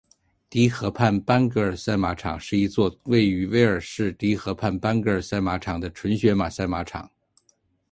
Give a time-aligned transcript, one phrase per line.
[0.49, 7.07] 迪河畔班格尔赛马场是一座位于威尔士迪河畔班格尔赛马场的纯血马赛马场。